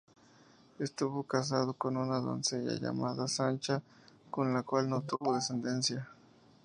[0.79, 3.83] Estuvo casado con una doncella llamada Sancha,
[4.31, 6.09] con la cual no tuvo descendencia.